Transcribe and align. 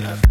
Death. 0.00 0.30